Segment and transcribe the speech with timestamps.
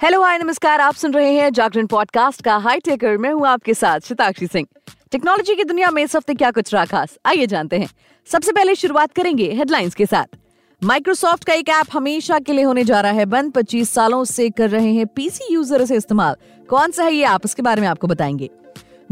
[0.00, 3.74] Hello, हाय, नमस्कार। आप सुन रहे हैं जागरण पॉडकास्ट का हाई टेकर। मैं हूँ आपके
[3.74, 4.66] साथ शिताक्षी सिंह।
[5.12, 7.18] टेक्नोलॉजी की दुनिया में इस हफ़्ते क्या कुछ रहा खास?
[7.26, 7.88] आइए जानते हैं।
[8.26, 10.36] सबसे पहले शुरुआत करेंगे हेडलाइंस के साथ।
[10.82, 14.50] माइक्रोसॉफ्ट का एक ऐप हमेशा के लिए होने जा रहा है बंद। 25 सालों से
[14.50, 16.36] कर रहे हैं पीसी यूज़र इसे इस्तेमाल।
[16.68, 18.50] कौन सा है ये ऐप इसके बारे में आपको बताएँगे।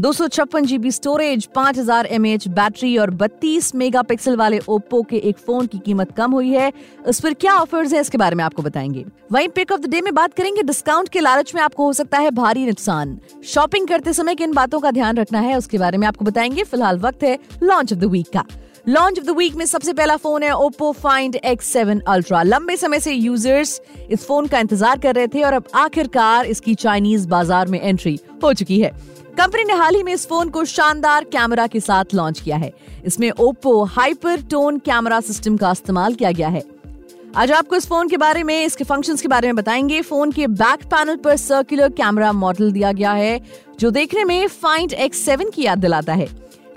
[0.01, 5.17] दो सौ छप्पन जीबी स्टोरेज पाँच हज़ार एम बैटरी और बत्तीस मेगापिक्सल वाले ओप्पो के
[5.19, 6.71] एक फ़ोन की कीमत कम हुई है।
[7.07, 10.01] इस पर क्या ऑफर्स है, इसके बारे में आपको बताएँगे। वहीं पिक ऑफ़ द डे
[10.01, 14.13] में बात करेंगे। डिस्काउंट के लालच में आपको हो सकता है भारी नुकसान। शॉपिंग करते
[14.13, 17.37] समय किन बातों का ध्यान रखना है, उसके बारे में आपको बताएँगे। फ़िलहाल वक्त है
[17.63, 18.45] लॉन्च ऑफ़ द वीक का।
[18.87, 22.99] लॉन्च ऑफ़ द वीक में सबसे पहला फ़ोन है ओप्पो फाइंड X7 अल्ट्रा लंबे समय
[22.99, 27.67] से यूज़र्स इस फ़ोन का इंतज़ार कर रहे थे और अब आखिरकार इसकी चाइनीज़ बाज़ार
[27.67, 28.91] में एंट्री हो चुकी है।
[29.37, 32.73] कंपनी ने हाल ही में इस फ़ोन को शानदार कैमरा के साथ लॉन्च किया है।
[33.05, 36.63] इसमें Oppo hyper tone camera system का इस्तेमाल किया गया है।
[37.35, 40.47] आज आपको इस फ़ोन के बारे में, इसके फ़ंक्शंस के बारे में बताएँगे। फ़ोन के
[40.47, 43.41] बैक पैनल पर सर्कुलर कैमरा मॉडल दिया गया है,
[43.79, 46.25] जो देखने में फाइंड एक्स सेवन की याद दिलाता है।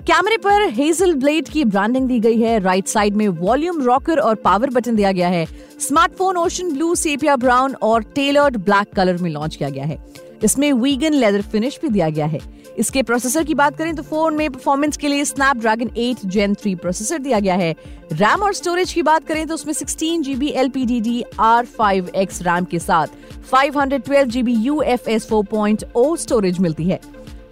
[0.07, 4.35] कैमरे पर हेजल ब्लेड की ब्रांडिंग दी गई है। राइट साइड में वॉल्यूम रॉकर और
[4.35, 5.47] पावर बटन दिया गया है।
[5.79, 10.71] Smartphone ocean blue sepia brown और टेलर्ड ब्लैक कलर में लॉन्च किया गया है। इसमें
[10.73, 12.39] वीगन लेदर फिनिश भी दिया गया है।
[12.79, 16.75] इसके प्रोसेसर की बात करें तो फ़ोन में परफॉर्मेंस के लिए स्नैपड्रैगन 8 जेन 3
[16.75, 17.71] प्रोसेसर दिया गया है।
[18.13, 21.65] रैम और स्टोरेज की बात करें तो उसमें 16 GB L P D D R
[21.67, 23.07] five X RAM के साथ
[23.53, 26.99] 512 GB U F S four point O storage मिलती है।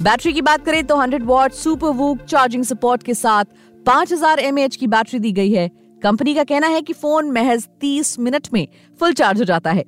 [0.01, 3.45] बैटरी की बात करें तो 100 watt super VOOC charging support के साथ
[3.85, 5.69] 5000 एमएच की बैटरी दी गई है।
[6.01, 8.67] कंपनी का कहना है कि फ़ोन महज 30 मिनट में
[8.99, 9.83] फुल चार्ज हो जाता है।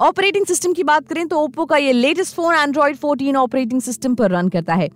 [0.00, 4.14] ऑपरेटिंग सिस्टम की बात करें तो ओप्पो का ये latest phone Android 14 operating system
[4.14, 4.88] पर रन करता है।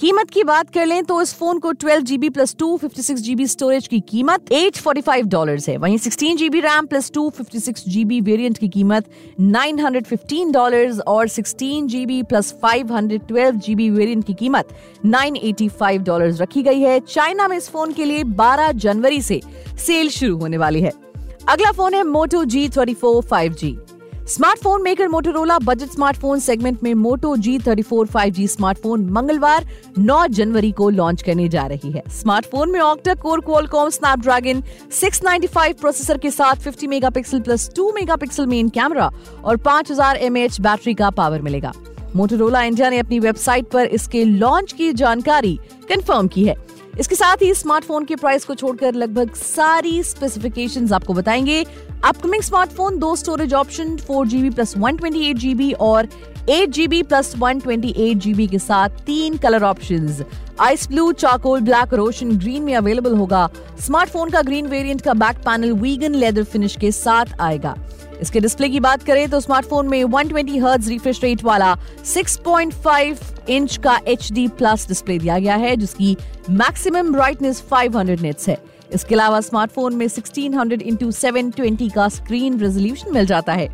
[0.00, 3.86] कीमत की बात कर लें तो इस फ़ोन को 12 GB plus two fifty storage
[3.86, 8.58] की कीमत एट फोर्टी फाइव डॉलर है। वहीं 16 GB RAM plus two fifty variant
[8.58, 14.26] की कीमत नाइन हंड्रेड फिफ्टीन डॉलर और 16 GB plus five hundred twelve GB variant
[14.26, 14.68] की कीमत
[15.04, 19.20] नाइन एटी फाइव डॉलर रखी गई है। चाइना में इस फ़ोन के लिए बारह जनवरी
[19.22, 19.40] से
[19.86, 20.92] सेल शुरू होने वाली है।
[21.48, 23.22] अगला फ़ोन है Moto G twenty four
[24.28, 29.66] smartphone maker Motorola budget smartphone segment में Moto G thirty four five G smartphone मंगलवार
[30.00, 35.78] 9 जनवरी को लॉन्च करने जा रही है। स्मार्टफ़ोन में octa core Qualcomm Snapdragon 695
[35.80, 39.10] processor के साथ 50 megapixel plus 2 megapixel main camera
[39.44, 41.72] और 5000 एमएच बैटरी का पावर मिलेगा।
[42.16, 46.56] मोटोरोला इंडिया ने अपनी वेबसाइट पर इसके लॉन्च की जानकारी कंफर्म की है।
[47.00, 51.64] इसके साथ ही स्मार्टफ़ोन के प्राइस को छोड़कर लगभग सारी स्पेसिफिकेशंस आपको बताएँगे।
[52.04, 56.08] अपकमिंग स्मार्टफ़ोन दो storage option four GB plus one twenty eight GB और
[56.50, 60.22] eight GB plus one twenty eight GB के साथ तीन colour options
[60.60, 63.48] ice blue charcoal black ocean green में अवेलेबल होगा.
[63.80, 67.74] स्मार्टफ़ोन का ग्रीन वेरिएंट का back panel vegan leather finish के साथ आएगा.
[68.20, 71.74] इसके डिस्प्ले की बात करें तो स्मार्टफ़ोन में 120 ट्वेंटी हर्ट्ज रिफ्रेश रेट वाला
[72.04, 76.16] 6.5 इंच का एचडी प्लस डिस्प्ले दिया गया है, जिसकी
[76.50, 78.58] मैक्सिमम ब्राइटनेस 500 निट्स है.
[78.92, 83.68] इसके अलावा स्मार्टफ़ोन में 1600 हंड्रेड इंटू सेवन का स्क्रीन रेजोल्यूशन मिल जाता है।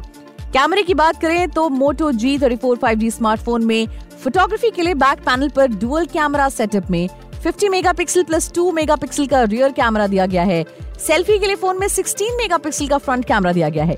[0.54, 3.86] कैमरे की बात करें तो Moto G thirty four five G smartphone में
[4.22, 7.08] फोटोग्राफी के लिए बैक पैनल पर डुअल कैमरा सेटअप में
[7.44, 10.64] 50 मेगापिक्सल प्लस 2 मेगापिक्सल का रियर कैमरा दिया गया है।
[11.06, 13.96] सेल्फी के लिए फ़ोन में 16 मेगापिक्सल का फ्रंट कैमरा दिया गया है।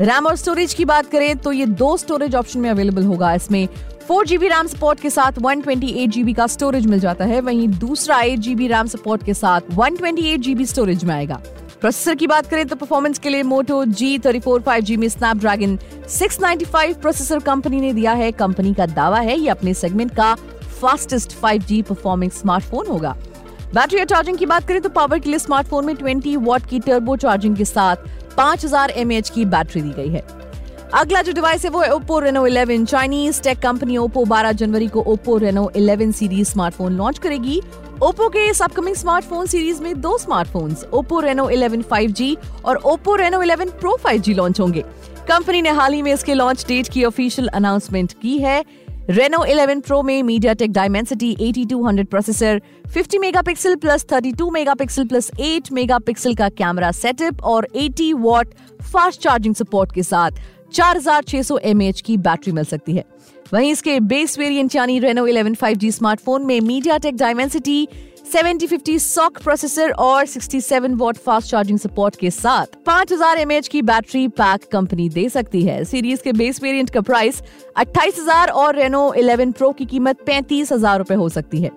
[0.00, 3.66] रैम और स्टोरेज की बात करें तो ये दो स्टोरेज ऑप्शन में अवेलेबल होगा। इसमें
[4.08, 7.40] फोर जीबी रैम सपोर्ट के साथ वन ट्वेंटी एट जीबी का स्टोरेज मिल जाता है।
[7.40, 11.42] वहीं दूसरा एट जीबी रैम सपोर्ट के साथ one twenty eight GB storage में आएगा।
[11.84, 15.08] प्रोसेसर की बात करें तो परफॉर्मेंस के लिए Moto G thirty four five G में
[15.08, 15.76] Snapdragon
[16.08, 20.14] six ninety five processor company ने दिया है। कंपनी का दावा है, ये अपने सेगमेंट
[20.14, 20.34] का
[20.80, 23.14] fastest five G performing smartphone होगा।
[23.74, 26.80] बैटरी और चार्जिंग की बात करें तो पावर के लिए स्मार्टफ़ोन में 20 वॉट की
[26.80, 30.24] टर्बो चार्जिंग के साथ 5000 एमएच की बैटरी दी गई है।
[30.94, 34.88] अगला जो डिवाइस है, वो है Oppo Reno 11 Chinese tech company Oppo 12 जनवरी
[34.88, 37.60] को Oppo Reno 11 series smartphone launch करेगी।
[38.04, 43.14] ओप्पो के इस अपकमिंग स्मार्टफ़ोन सीरीज़ में दो स्मार्टफोन्स ओप्पो रेनो 11 5G और Oppo
[43.16, 44.80] Reno 11 pro 5G launch होंगे।
[45.28, 48.64] कंपनी ने हाल ही में इसके लॉन्च डेट की ऑफिशियल अनाउंसमेंट की है।
[49.10, 50.22] रेनो 11 प्रो में
[50.54, 52.60] MediaTek Dimensity 8200 processor
[52.96, 58.54] 50 megapixel plus 32 megapixel plus 8 megapixel का कैमरा सेटअप और 80 वॉट
[58.92, 60.30] फास्ट चार्जिंग सपोर्ट के साथ
[60.74, 63.04] 4600 mAh की बैटरी मिल सकती है।
[63.54, 67.86] वहीं इसके बेस वेरिएंट यानी रेनो 11 5G स्मार्टफ़ोन में MediaTek Dimensity
[68.32, 74.26] 7050 SoC processor और 67 वॉट फास्ट चार्जिंग सपोर्ट के साथ 5000 हज़ार की बैटरी
[74.28, 77.42] पैक कंपनी दे सकती है। सीरीज़ के बेस वेरिएंट का प्राइस
[77.76, 81.70] 28000 और रेनो 11 प्रो की कीमत पैंतीस हज़ार हो सकती है।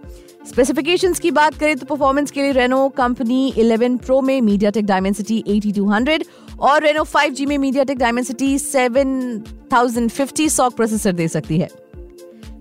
[0.47, 4.85] स्पेसिफिकेशंस की बात करें तो परफॉर्मेंस के लिए रेनो कंपनी 11 प्रो में मीडिया टेक
[4.85, 6.23] डायमेंसिटी 8200
[6.59, 11.67] और रेनो 5G में MediaTek Dimensity 7050 SoC processor दे सकती है।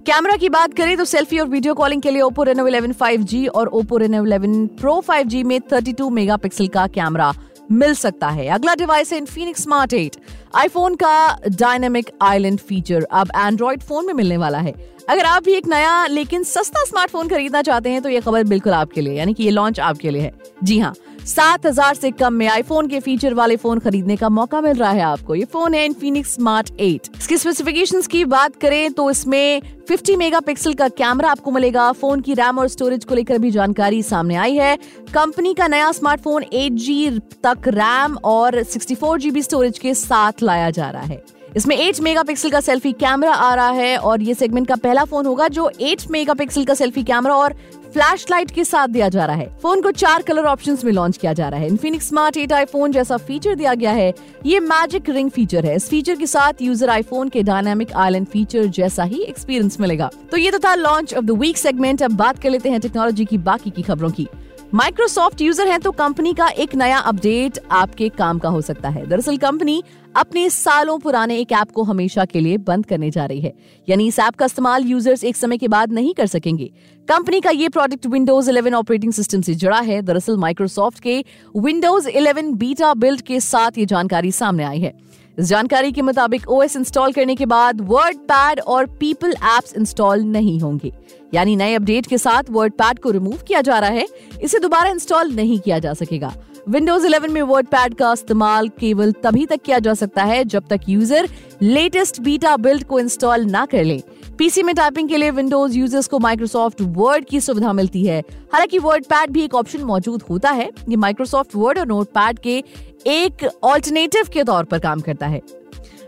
[0.07, 3.47] कैमरा की बात करें तो सेल्फी और वीडियो कॉलिंग के लिए ओप्पो रेनो 11 5G
[3.49, 7.33] और ओप्पो रेनो 11 प्रो 5G में 32 मेगापिक्सल का कैमरा
[7.73, 10.17] मिल सकता है। अगला डिवाइस है इनफिनिक्स स्मार्ट एट
[10.55, 14.75] आईफोन का डायनेमिक आइलैंड फीचर अब एंड्रॉइड फ़ोन में मिलने वाला है।
[15.09, 18.73] अगर आप भी एक नया, लेकिन सस्ता स्मार्टफ़ोन खरीदना चाहते हैं तो ये खबर बिल्कुल
[18.73, 20.33] आपके लिए, यानी कि ये लॉन्च आपके लिए है।
[20.63, 20.95] जी हाँ
[21.27, 24.91] सात हज़ार से कम में आईफोन के फीचर वाले फ़ोन खरीदने का मौका मिल रहा
[24.91, 29.61] है आपको। ये फ़ोन है इन्फिनिक्स स्मार्ट 8 इसकी स्पेसिफिकेशंस की बात करें तो इसमें
[29.91, 34.03] 50 मेगापिक्सल का कैमरा आपको मिलेगा। फ़ोन की रैम और स्टोरेज को लेकर भी जानकारी
[34.05, 34.77] सामने आई है।
[35.15, 40.91] कंपनी का नया स्मार्टफ़ोन 8G तक रैम और 64 जीबी स्टोरेज के साथ लाया जा
[40.91, 41.23] रहा है।
[41.57, 45.27] इसमें 8 मेगापिक्सल का सेल्फी कैमरा आ रहा है और ये सेगमेंट का पहला फ़ोन
[45.27, 47.55] होगा जो 8 मेगापिक्सल का सेल्फी कैमरा और
[47.97, 51.17] फ्लैश लाइट के साथ दिया जा रहा है। फ़ोन को चार कलर ऑप्शंस में लॉन्च
[51.17, 54.13] किया जा रहा है। Infinix smart eight iPhone जैसा फीचर दिया गया है।
[54.47, 58.67] ये मैजिक रिंग फीचर है। इस फीचर के साथ यूज़र आईफोन के डायनामिक आइलैंड फीचर
[58.67, 62.39] जैसा ही एक्सपीरियंस मिलेगा। तो ये तो था launch of the week segment अब बात
[62.39, 64.29] कर लेते हैं टेक्नोलॉजी की बाकी की खबरों की।
[64.75, 69.07] माइक्रोसॉफ्ट यूज़र है तो कंपनी का एक नया अपडेट आपके काम का हो सकता है।
[69.07, 69.83] दरअसल कंपनी
[70.17, 73.53] अपने सालों पुराने एक ऐप को हमेशा के लिए बंद करने जा रही है।
[73.89, 76.71] यानी इस ऐप का इस्तेमाल यूज़र्स एक समय के बाद नहीं कर सकेंगे।
[77.09, 81.25] कंपनी का ये प्रोडक्ट विंडोज़ 11 ऑपरेटिंग सिस्टम से जुड़ा है। दरअसल माइक्रोसॉफ्ट के
[81.57, 84.95] विंडोज़ 11 बीटा बिल्ड के साथ ये जानकारी सामने आई है।
[85.39, 90.23] इस जानकारी के मुताबिक ओएस इंस्टॉल करने के बाद वर्ड पैड और पीपल एप्स इंस्टॉल
[90.23, 90.93] नहीं होंगे।
[91.35, 94.07] यानी नए अपडेट के साथ वर्ड पैड को रिमूव किया जा रहा है।
[94.43, 96.35] इसे दोबारा इंस्टॉल नहीं किया जा सकेगा।
[96.69, 100.67] विंडोज़ 11 में वर्ड पैड का इस्तेमाल केवल तभी तक किया जा सकता है जब
[100.71, 101.29] तक यूज़र
[101.63, 104.03] लेटेस्ट बीटा बिल्ड को इंस्टॉल ना कर ले।
[104.39, 108.21] पीसी में टाइपिंग के लिए विंडोज़ यूज़र्स को माइक्रोसॉफ्ट वर्ड की सुविधा मिलती है।
[108.53, 112.39] हालाँकि वर्ड पैड भी एक ऑप्शन मौजूद होता है। ये माइक्रोसॉफ्ट वर्ड और नोट पैड
[112.39, 112.63] के
[113.07, 115.41] एक ऑल्टरनेटिव के तौर पर काम करता है।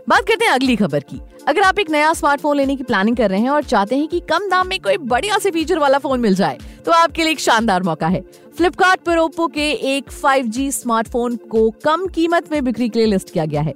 [0.09, 3.29] बात करते हैं अगली खबर की। अगर आप एक नया स्मार्टफ़ोन लेने की प्लानिंग कर
[3.29, 6.19] रहे हैं और चाहते हैं कि कम दाम में कोई बढ़िया से फीचर वाला फ़ोन
[6.19, 8.21] मिल जाए तो आपके लिए एक शानदार मौका है।
[8.57, 13.33] फ्लिपकार्ट पर ओप्पो के एक 5G स्मार्टफ़ोन को कम कीमत में बिक्री के लिए लिस्ट
[13.33, 13.73] किया गया है।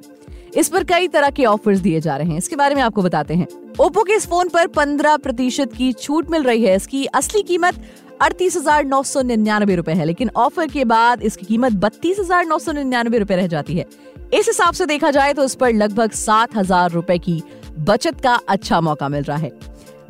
[0.55, 3.33] इस पर कई तरह के ऑफर्स दिए जा रहे हैं। इसके बारे में आपको बताते
[3.33, 3.47] हैं।
[3.79, 7.83] ओप्पो के इस फ़ोन पर 15 प्रतिशत की छूट मिल रही है। इसकी असली कीमत
[8.21, 12.45] अड़तीस हज़ार नौ सौ निन्यानवे रूपए है, लेकिन ऑफ़र के बाद इसकी कीमत बत्तीस हज़ार
[12.45, 13.85] नौ सौ निन्यानवे रूपए रह जाती है।
[14.33, 17.41] इस हिसाब से देखा जाए तो इस पर लगभग सात हज़ार रूपए की
[17.79, 19.49] बचत का अच्छा मौका मिल रहा है।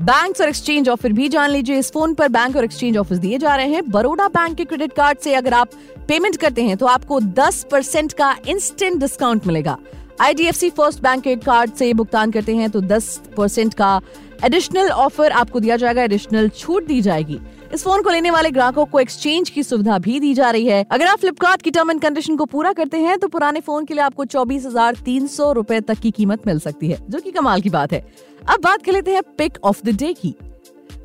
[0.02, 3.38] बैंक और एक्सचेंज ऑफ़र भी जान लीजिए, इस फ़ोन पर बैंक और एक्सचेंज ऑफ़र दिए
[3.38, 5.70] जा रहे हैं। बड़ोड़ा बैंक के क्रेडिट कार्ड से अगर आप
[6.08, 9.78] पेमेंट करते हैं तो आपको 10 परसेंट का इंस्टेंट डिस्काउंट मिलेगा।
[10.22, 14.00] आईडीएफसी फ़र्स्ट बैंक के कार्ड से भुगतान करते हैं तो 10 परसेंट का
[14.46, 17.40] एडिशनल ऑफ़र आपको दिया जाएगा। एडिशनल छूट दी जाएगी।
[17.74, 20.86] इस फ़ोन को लेने वाले ग्राहकों को एक्सचेंज की सुविधा भी दी जा रही है।
[20.92, 23.94] अगर आप फ्लिपकार्ट की टर्म एंड कंडीशन को पूरा करते हैं तो पुराने फ़ोन के
[23.94, 27.32] लिए आपको चौबीस हज़ार तीन सौ रूपए तक की कीमत मिल सकती है, जो की
[27.32, 28.00] कमाल की बात है।
[28.50, 30.34] अब बात कर लेते हैं पिक ऑफ़ द डे की।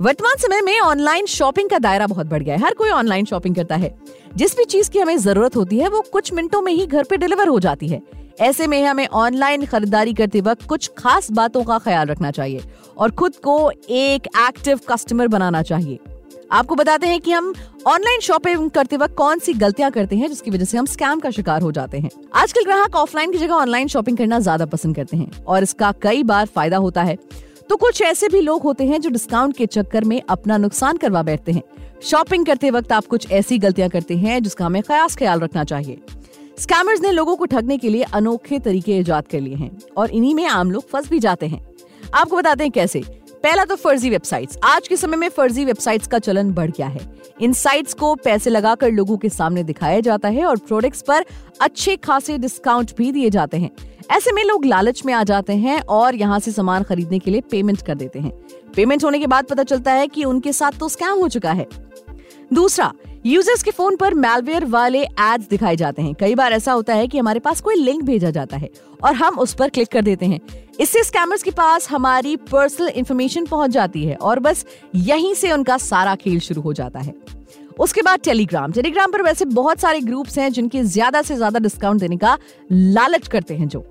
[0.01, 3.55] वर्तमान समय में ऑनलाइन शॉपिंग का दायरा बहुत बढ़ गया है। हर कोई ऑनलाइन शॉपिंग
[3.55, 3.95] करता है।
[4.37, 7.17] जिस भी चीज़ की हमें ज़रूरत होती है, वो कुछ मिनटों में ही घर पे
[7.17, 8.03] डिलीवर हो जाती है।
[8.41, 12.63] ऐसे में हमें ऑनलाइन खरीदारी करते वक्त कुछ खास बातों का ख्याल रखना चाहिए
[12.99, 15.99] और खुद को एक एक्टिव कस्टमर बनाना चाहिए।
[16.51, 17.53] आपको बताते हैं कि हम
[17.87, 21.31] ऑनलाइन शॉपिंग करते वक्त कौन सी गलतियाँ करते हैं, जिसकी वजह से हम स्कैम का
[21.31, 25.17] शिकार हो जाते हैं। आजकल ग्राहक ऑफलाइन की जगह ऑनलाइन शॉपिंग करना ज़्यादा पसंद करते
[25.17, 27.17] हैं और इसका कई बार फ़ायदा होता है।
[27.71, 31.23] तो कुछ ऐसे भी लोग होते हैं जो डिस्काउंट के चक्कर में अपना नुकसान करवा
[31.23, 31.63] बैठते हैं।
[32.03, 36.01] शॉपिंग करते वक्त आप कुछ ऐसी गलतियाँ करते हैं, जिसका हमें खास ख्याल रखना चाहिए।
[36.59, 40.35] स्कैमर्स ने लोगों को ठगने के लिए अनोखे तरीके ईजाद कर लिए हैं और इन्हीं
[40.35, 41.67] में आम लोग फंस भी जाते हैं।
[42.15, 43.03] आपको बताते हैं कैसे?
[43.49, 47.01] पहला तो फर्जी वेबसाइट्स। आज के समय में फर्जी वेबसाइट्स का चलन बढ़ गया है।
[47.41, 51.25] इन साइट्स को पैसे लगाकर लोगों के सामने दिखाया जाता है और प्रोडक्ट्स पर
[51.61, 53.71] अच्छे खासे डिस्काउंट भी दिए जाते हैं।
[54.11, 57.41] ऐसे में लोग लालच में आ जाते हैं और यहाँ से सामान खरीदने के लिए
[57.41, 58.33] पेमेंट कर देते हैं।
[58.77, 61.67] पेमेंट होने के बाद पता चलता है कि उनके साथ तो स्कैम हो चुका है।
[62.53, 62.93] दूसरा
[63.29, 67.09] यूज़र्स के फ़ोन पर मेलवेयर वाले एड्स दिखाए जाते हैं। कई बार ऐसा होता है
[67.09, 68.69] कि हमारे पास कोई लिंक भेजा जाता है
[69.05, 70.41] और हम उस पर क्लिक कर देते हैं।
[70.81, 75.77] इससे स्कैमर्स के पास हमारी पर्सनल इंफॉर्मेशन पहुँच जाती है और बस यहीं से उनका
[75.79, 77.15] सारा खेल शुरू हो जाता है।
[77.79, 82.01] उसके बाद टेलीग्राम टेलीग्राम पर वैसे बहुत सारे ग्रुप्स हैं जिनके ज़्यादा से ज़्यादा डिस्काउंट
[82.01, 82.37] देने का
[82.73, 83.85] लालच करते हैं जो।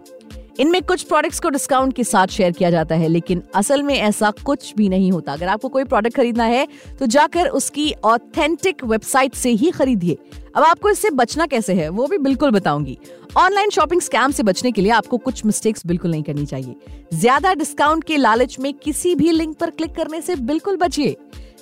[0.60, 4.32] इनमें कुछ प्रोडक्ट्स को डिस्काउंट के साथ शेयर किया जाता है, लेकिन असल में ऐसा
[4.46, 6.68] कुछ भी नहीं होता। अगर आपको कोई प्रोडक्ट खरीदना है
[7.00, 10.18] तो जाकर उसकी ऑथेंटिक वेबसाइट से ही खरीदिए।
[10.56, 12.98] अब आपको इससे बचना कैसे है, वो भी बिल्कुल बताऊँगी।
[13.38, 16.76] ऑनलाइन शॉपिंग स्कैम से बचने के लिए आपको कुछ मिस्टेक्स बिल्कुल नहीं करनी चाहिए।
[17.14, 21.16] ज़्यादा डिस्काउंट के लालच में किसी भी लिंक पर क्लिक करने से बिल्कुल बचिए।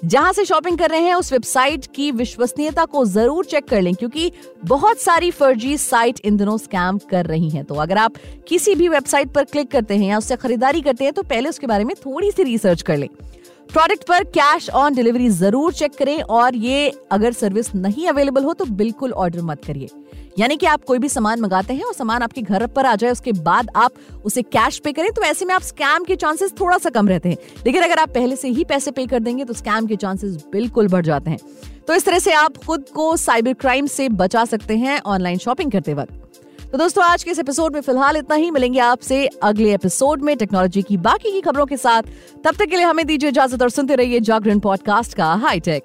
[0.04, 3.94] जहाँ से शॉपिंग कर रहे हैं, उस वेबसाइट की विश्वसनीयता को ज़रूर चेक कर लें,
[3.96, 4.32] क्योंकि
[4.66, 8.16] बहुत सारी फर्जी साइट इन दिनों स्कैम कर रही हैं। तो अगर आप
[8.48, 11.68] किसी भी वेबसाइट पर क्लिक करते हैं या उससे खरीदारी करते हैं तो पहले उसके
[11.68, 13.08] बारे में थोड़ी सी रिसर्च कर लें।
[13.70, 18.54] प्रोडक्ट पर कैश ऑन डिलीवरी ज़रूर चेक करें और ये अगर सर्विस नहीं अवेलेबल हो
[18.54, 19.90] तो बिल्कुल ऑर्डर मत करिए।
[20.40, 23.12] यानी कि आप कोई भी सामान मंगाते हैं और सामान आपके घर पर आ जाए,
[23.12, 23.92] उसके बाद आप
[24.26, 27.30] उसे कैश पे करें तो ऐसे में आप स्कैम के चांसेस थोड़ा सा कम रहते
[27.30, 30.36] हैं। लेकिन अगर आप पहले से ही पैसे पे कर देंगे तो स्कैम के चांसेस
[30.52, 31.40] बिल्कुल बढ़ जाते हैं।
[31.88, 35.72] तो इस तरह से आप खुद को साइबर क्राइम से बचा सकते हैं ऑनलाइन शॉपिंग
[35.72, 36.22] करते वक्त।
[36.76, 40.38] तो दोस्तों, आज के इस एपिसोड में फ़िलहाल इतना ही। मिलेंगे आपसे अगले एपिसोड में
[40.38, 42.02] टेक्नोलॉजी की बाकी की खबरों के साथ।
[42.44, 45.84] तब तक के लिए हमें दीजिए इजाज़त और सुनते रहिए जागरण पॉडकास्ट का हाईटेक